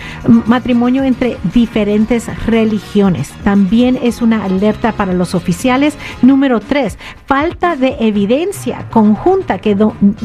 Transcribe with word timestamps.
matrimonio 0.46 1.02
entre 1.04 1.38
diferentes 1.52 2.26
religiones. 2.46 3.30
También 3.44 3.98
es 4.02 4.22
una 4.22 4.44
alerta 4.44 4.92
para 4.92 5.12
los 5.12 5.34
oficiales. 5.34 5.96
Número 6.22 6.60
tres, 6.60 6.98
falta 7.26 7.43
de 7.44 7.96
evidencia 8.00 8.86
conjunta 8.90 9.58
que 9.58 9.76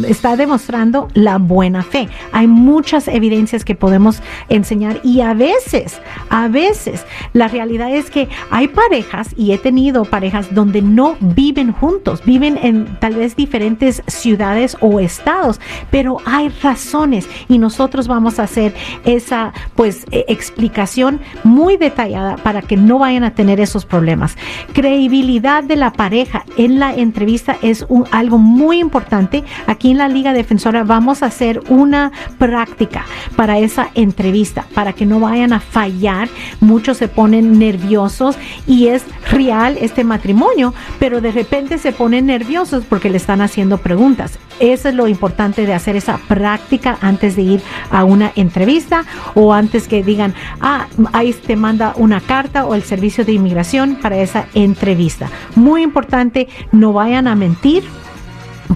está 0.07 0.37
demostrando 0.37 1.09
la 1.13 1.37
buena 1.37 1.83
fe. 1.83 2.07
Hay 2.31 2.47
muchas 2.47 3.07
evidencias 3.07 3.65
que 3.65 3.75
podemos 3.75 4.21
enseñar 4.47 5.01
y 5.03 5.21
a 5.21 5.33
veces, 5.33 5.99
a 6.29 6.47
veces, 6.47 7.05
la 7.33 7.47
realidad 7.47 7.91
es 7.91 8.09
que 8.09 8.29
hay 8.49 8.69
parejas 8.69 9.29
y 9.35 9.51
he 9.51 9.57
tenido 9.57 10.05
parejas 10.05 10.53
donde 10.53 10.81
no 10.81 11.17
viven 11.19 11.73
juntos, 11.73 12.23
viven 12.25 12.57
en 12.61 12.97
tal 12.99 13.15
vez 13.15 13.35
diferentes 13.35 14.01
ciudades 14.07 14.77
o 14.79 14.99
estados, 14.99 15.59
pero 15.91 16.17
hay 16.25 16.49
razones 16.63 17.27
y 17.49 17.57
nosotros 17.57 18.07
vamos 18.07 18.39
a 18.39 18.43
hacer 18.43 18.73
esa 19.03 19.53
pues 19.75 20.05
e, 20.11 20.25
explicación 20.29 21.19
muy 21.43 21.75
detallada 21.75 22.37
para 22.37 22.61
que 22.61 22.77
no 22.77 22.99
vayan 22.99 23.23
a 23.23 23.35
tener 23.35 23.59
esos 23.59 23.85
problemas. 23.85 24.37
Credibilidad 24.73 25.63
de 25.63 25.75
la 25.75 25.91
pareja 25.91 26.45
en 26.57 26.79
la 26.79 26.93
entrevista 27.09 27.57
es 27.61 27.85
un, 27.89 28.05
algo 28.11 28.37
muy 28.37 28.79
importante. 28.79 29.43
Aquí 29.67 29.91
en 29.91 29.97
la 29.97 30.07
Liga 30.07 30.33
Defensora 30.33 30.83
vamos 30.83 31.21
a 31.21 31.27
hacer 31.27 31.61
una 31.69 32.11
práctica 32.37 33.05
para 33.35 33.59
esa 33.59 33.89
entrevista, 33.95 34.65
para 34.73 34.93
que 34.93 35.05
no 35.05 35.19
vayan 35.19 35.53
a 35.53 35.59
fallar. 35.59 36.29
Muchos 36.59 36.97
se 36.97 37.07
ponen 37.07 37.59
nerviosos 37.59 38.37
y 38.67 38.87
es 38.87 39.03
real 39.31 39.77
este 39.79 40.03
matrimonio, 40.03 40.73
pero 40.99 41.21
de 41.21 41.31
repente 41.31 41.77
se 41.77 41.91
ponen 41.91 42.27
nerviosos 42.27 42.83
porque 42.87 43.09
le 43.09 43.17
están 43.17 43.41
haciendo 43.41 43.77
preguntas. 43.77 44.39
Eso 44.59 44.89
es 44.89 44.95
lo 44.95 45.07
importante 45.07 45.65
de 45.65 45.73
hacer 45.73 45.95
esa 45.95 46.17
práctica 46.17 46.97
antes 47.01 47.35
de 47.35 47.43
ir 47.43 47.61
a 47.91 48.03
una 48.03 48.31
entrevista 48.35 49.05
o 49.35 49.53
antes 49.53 49.87
que 49.87 50.03
digan, 50.03 50.33
ah, 50.59 50.87
ahí 51.13 51.33
te 51.33 51.55
manda 51.55 51.93
una 51.95 52.19
carta 52.19 52.65
o 52.65 52.75
el 52.75 52.83
servicio 52.83 53.23
de 53.23 53.33
inmigración 53.33 53.97
para 54.01 54.17
esa 54.17 54.47
entrevista. 54.53 55.29
Muy 55.55 55.83
importante, 55.83 56.49
no 56.71 56.93
vayan 56.93 57.27
a 57.27 57.35
mentir 57.35 57.83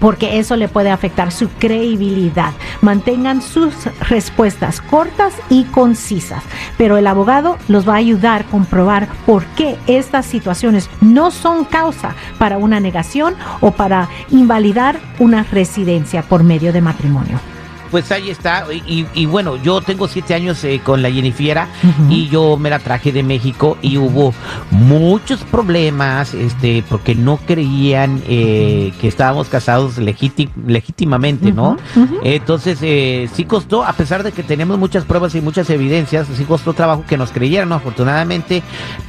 porque 0.00 0.38
eso 0.38 0.56
le 0.56 0.68
puede 0.68 0.90
afectar 0.90 1.32
su 1.32 1.48
credibilidad. 1.48 2.52
Mantengan 2.80 3.42
sus 3.42 3.74
respuestas 4.08 4.80
cortas 4.80 5.34
y 5.48 5.64
concisas, 5.64 6.42
pero 6.76 6.96
el 6.96 7.06
abogado 7.06 7.58
los 7.68 7.88
va 7.88 7.94
a 7.94 7.98
ayudar 7.98 8.42
a 8.42 8.44
comprobar 8.50 9.08
por 9.26 9.44
qué 9.56 9.78
estas 9.86 10.26
situaciones 10.26 10.90
no 11.00 11.30
son 11.30 11.64
causa 11.64 12.14
para 12.38 12.58
una 12.58 12.80
negación 12.80 13.34
o 13.60 13.70
para 13.72 14.08
invalidar 14.30 14.98
una 15.18 15.44
residencia 15.44 16.22
por 16.22 16.42
medio 16.42 16.72
de 16.72 16.80
matrimonio 16.80 17.53
pues 17.94 18.10
ahí 18.10 18.28
está. 18.28 18.66
Y, 18.72 19.26
bueno, 19.26 19.54
yo 19.54 19.80
tengo 19.80 20.08
siete 20.08 20.34
años 20.34 20.64
eh, 20.64 20.80
con 20.82 21.00
la 21.00 21.12
Jennifiera 21.12 21.68
y 22.10 22.26
yo 22.26 22.56
me 22.56 22.68
la 22.68 22.80
traje 22.80 23.12
de 23.12 23.22
México 23.22 23.78
y 23.82 23.98
hubo 23.98 24.34
muchos 24.72 25.44
problemas, 25.44 26.34
este, 26.34 26.82
porque 26.88 27.14
no 27.14 27.36
creían 27.36 28.20
eh, 28.26 28.92
que 29.00 29.06
estábamos 29.06 29.48
casados 29.48 29.98
legítimamente, 29.98 31.52
¿no? 31.52 31.76
Entonces, 32.24 32.78
eh, 32.82 33.28
sí 33.32 33.44
costó, 33.44 33.84
a 33.84 33.92
pesar 33.92 34.24
de 34.24 34.32
que 34.32 34.42
tenemos 34.42 34.76
muchas 34.76 35.04
pruebas 35.04 35.32
y 35.36 35.40
muchas 35.40 35.70
evidencias, 35.70 36.26
sí 36.36 36.42
costó 36.42 36.72
trabajo 36.72 37.04
que 37.06 37.16
nos 37.16 37.30
creyeran, 37.30 37.72
Afortunadamente, 37.72 38.64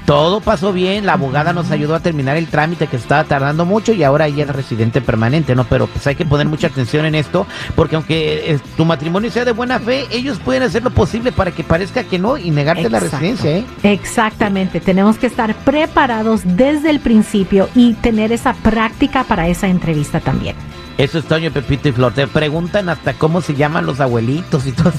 todo 0.05 0.41
pasó 0.41 0.73
bien, 0.73 1.07
la 1.07 1.13
abogada 1.13 1.53
nos 1.53 1.71
ayudó 1.71 1.95
a 1.95 2.01
terminar 2.01 2.37
el 2.37 2.49
trámite 2.49 2.85
que 2.85 2.97
estaba 2.97 3.23
tardando 3.23 3.65
mucho 3.65 3.93
y 3.93 4.03
ahora 4.03 4.27
ella 4.27 4.43
es 4.43 4.49
residente 4.49 5.01
permanente, 5.01 5.55
¿no? 5.55 5.63
Pero 5.63 5.87
pues 5.87 6.05
hay 6.05 6.13
que 6.13 6.25
poner 6.25 6.45
mucha 6.47 6.67
atención 6.67 7.05
en 7.07 7.15
esto, 7.15 7.47
porque 7.75 7.95
aunque 7.95 8.59
tu 8.75 8.85
matrimonio 8.85 9.31
sea 9.31 9.45
de 9.45 9.51
buena 9.51 9.79
fe, 9.79 10.05
ellos 10.11 10.39
pueden 10.39 10.63
hacer 10.63 10.83
lo 10.83 10.91
posible 10.91 11.31
para 11.31 11.51
que 11.51 11.63
parezca 11.63 12.03
que 12.03 12.19
no 12.19 12.37
y 12.37 12.51
negarte 12.51 12.89
la 12.89 12.99
residencia. 12.99 13.57
¿eh? 13.57 13.65
Exactamente, 13.83 14.79
tenemos 14.79 15.17
que 15.17 15.27
estar 15.27 15.55
preparados 15.63 16.41
desde 16.43 16.89
el 16.89 16.99
principio 16.99 17.69
y 17.75 17.93
tener 17.95 18.31
esa 18.31 18.53
práctica 18.53 19.23
para 19.23 19.47
esa 19.47 19.67
entrevista 19.67 20.19
también. 20.19 20.55
Eso 20.97 21.19
es 21.19 21.25
Toño, 21.25 21.51
Pepito 21.51 21.89
y 21.89 21.91
Flor. 21.91 22.13
Te 22.13 22.25
preguntan 22.25 22.87
hasta 22.87 23.13
cómo 23.13 23.41
se 23.41 23.53
llaman 23.53 23.85
los 23.85 23.99
abuelitos 23.99 24.65
y 24.65 24.71
todo. 24.71 24.93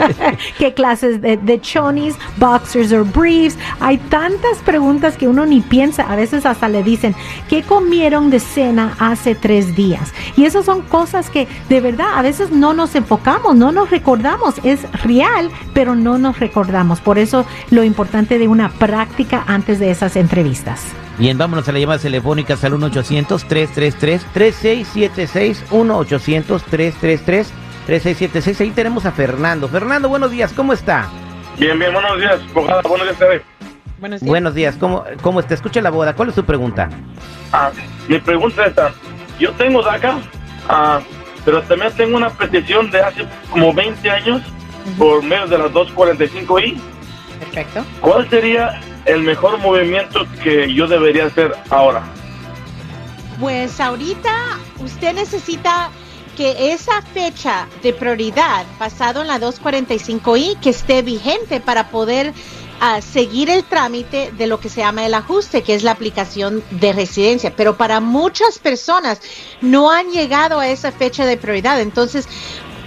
¿Qué 0.58 0.74
clases 0.74 1.20
de, 1.20 1.36
de 1.36 1.60
chonis, 1.60 2.16
boxers 2.36 2.92
o 2.92 3.04
briefs? 3.04 3.56
Hay 3.78 3.98
tantas 3.98 4.58
preguntas 4.64 5.16
que 5.16 5.28
uno 5.28 5.46
ni 5.46 5.60
piensa. 5.60 6.02
A 6.02 6.16
veces 6.16 6.46
hasta 6.46 6.68
le 6.68 6.82
dicen, 6.82 7.14
¿qué 7.48 7.62
comieron 7.62 8.28
de 8.30 8.40
cena 8.40 8.96
hace 8.98 9.36
tres 9.36 9.76
días? 9.76 10.12
Y 10.36 10.46
esas 10.46 10.64
son 10.64 10.82
cosas 10.82 11.30
que 11.30 11.46
de 11.68 11.80
verdad 11.80 12.08
a 12.16 12.22
veces 12.22 12.50
no 12.50 12.74
nos 12.74 12.96
enfocamos, 13.06 13.54
no 13.54 13.70
nos 13.70 13.88
recordamos. 13.88 14.56
Es 14.64 14.90
real, 15.04 15.48
pero 15.72 15.94
no 15.94 16.18
nos 16.18 16.40
recordamos. 16.40 17.00
Por 17.00 17.20
eso 17.20 17.46
lo 17.70 17.84
importante 17.84 18.40
de 18.40 18.48
una 18.48 18.68
práctica 18.68 19.44
antes 19.46 19.78
de 19.78 19.92
esas 19.92 20.16
entrevistas. 20.16 20.84
Bien, 21.16 21.38
vámonos 21.38 21.68
a 21.68 21.72
las 21.72 21.80
llamadas 21.80 22.02
telefónicas 22.02 22.64
al 22.64 22.72
1-800-333-3676. 22.72 25.68
1-800-333-3676. 25.70 28.60
Ahí 28.60 28.70
tenemos 28.70 29.06
a 29.06 29.12
Fernando. 29.12 29.68
Fernando, 29.68 30.08
buenos 30.08 30.32
días, 30.32 30.52
¿cómo 30.52 30.72
está? 30.72 31.08
Bien, 31.58 31.78
bien, 31.78 31.92
buenos 31.92 32.18
días. 32.18 32.40
Buenos 32.52 32.82
días, 32.82 33.16
Buenos 34.00 34.20
días. 34.20 34.28
Buenos 34.28 34.52
días, 34.54 34.74
¿cómo, 34.78 35.04
cómo 35.22 35.38
está? 35.38 35.54
Escucha 35.54 35.80
la 35.80 35.90
boda. 35.90 36.14
¿Cuál 36.14 36.30
es 36.30 36.34
su 36.34 36.44
pregunta? 36.44 36.88
Ah, 37.52 37.70
mi 38.08 38.18
pregunta 38.18 38.62
es 38.62 38.70
esta. 38.70 38.92
Yo 39.38 39.52
tengo 39.52 39.80
DACA, 39.82 40.18
ah, 40.68 40.98
pero 41.46 41.62
también 41.62 41.92
tengo 41.96 42.16
una 42.16 42.28
petición 42.28 42.90
de 42.90 43.00
hace 43.00 43.24
como 43.50 43.72
20 43.72 44.10
años 44.10 44.42
por 44.98 45.22
medio 45.22 45.46
de 45.46 45.58
las 45.58 45.70
245i. 45.70 46.76
Perfecto. 47.38 47.84
¿Cuál 48.00 48.28
sería 48.28 48.80
el 49.04 49.22
mejor 49.22 49.56
movimiento 49.58 50.26
que 50.42 50.74
yo 50.74 50.88
debería 50.88 51.26
hacer 51.26 51.54
ahora? 51.70 52.02
Pues 53.38 53.80
ahorita 53.80 54.58
usted 54.80 55.14
necesita 55.14 55.90
que 56.36 56.72
esa 56.72 57.00
fecha 57.00 57.68
de 57.80 57.92
prioridad 57.92 58.66
basado 58.80 59.22
en 59.22 59.28
la 59.28 59.38
245i 59.38 60.58
que 60.58 60.70
esté 60.70 61.02
vigente 61.02 61.60
para 61.60 61.90
poder 61.90 62.34
uh, 62.80 63.02
seguir 63.02 63.50
el 63.50 63.64
trámite 63.64 64.32
de 64.32 64.46
lo 64.46 64.60
que 64.60 64.68
se 64.68 64.80
llama 64.80 65.06
el 65.06 65.14
ajuste, 65.14 65.62
que 65.62 65.74
es 65.74 65.82
la 65.82 65.92
aplicación 65.92 66.62
de 66.70 66.92
residencia. 66.92 67.54
Pero 67.56 67.76
para 67.76 68.00
muchas 68.00 68.58
personas 68.58 69.20
no 69.60 69.90
han 69.90 70.10
llegado 70.10 70.58
a 70.58 70.68
esa 70.68 70.92
fecha 70.92 71.26
de 71.26 71.36
prioridad. 71.36 71.80
Entonces, 71.80 72.28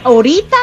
ahorita 0.03 0.57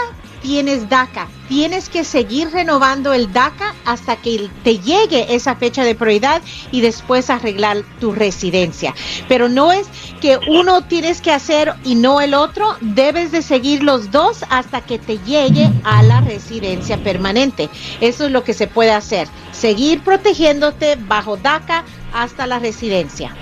tienes 0.47 0.89
DACA. 0.89 1.27
Tienes 1.49 1.89
que 1.89 2.05
seguir 2.05 2.51
renovando 2.53 3.13
el 3.13 3.33
DACA 3.33 3.75
hasta 3.85 4.15
que 4.15 4.49
te 4.63 4.79
llegue 4.79 5.35
esa 5.35 5.57
fecha 5.57 5.83
de 5.83 5.97
prioridad 5.97 6.41
y 6.71 6.83
después 6.83 7.31
arreglar 7.31 7.79
tu 7.99 8.13
residencia. 8.13 8.95
Pero 9.27 9.49
no 9.49 9.73
es 9.73 9.89
que 10.21 10.39
uno 10.47 10.83
tienes 10.83 11.21
que 11.21 11.33
hacer 11.33 11.75
y 11.83 11.97
no 11.97 12.21
el 12.21 12.33
otro. 12.33 12.77
Debes 12.81 13.33
de 13.33 13.43
seguir 13.43 13.83
los 13.83 14.13
dos 14.13 14.45
hasta 14.49 14.83
que 14.83 15.01
te 15.01 15.19
llegue 15.19 15.69
a 15.83 16.05
la 16.05 16.21
residencia 16.21 16.97
permanente. 16.99 17.69
Eso 18.01 18.27
es 18.27 18.31
lo 18.31 18.45
que 18.45 18.55
se 18.55 18.69
puede 18.69 18.93
hacer. 18.93 19.27
Seguir 19.51 20.03
protegiéndote 20.03 20.97
bajo 20.97 21.37
DACA 21.37 21.83
hasta 22.13 22.47
la 22.47 22.61
residencia. 22.61 23.35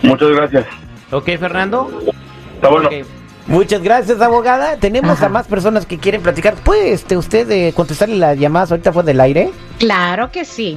Muchas 0.00 0.30
gracias. 0.30 0.66
Ok, 1.10 1.26
Fernando. 1.38 1.90
Está 2.54 2.70
bueno. 2.70 3.17
Muchas 3.48 3.82
gracias, 3.82 4.20
abogada. 4.20 4.76
Tenemos 4.76 5.10
Ajá. 5.12 5.26
a 5.26 5.30
más 5.30 5.46
personas 5.46 5.86
que 5.86 5.96
quieren 5.98 6.20
platicar. 6.22 6.54
¿Puede 6.54 6.92
este, 6.92 7.16
usted 7.16 7.50
eh, 7.50 7.72
contestarle 7.74 8.16
las 8.16 8.38
llamadas 8.38 8.70
ahorita 8.70 8.92
fue 8.92 9.02
del 9.02 9.20
aire? 9.20 9.50
Claro 9.78 10.30
que 10.30 10.44
sí. 10.44 10.76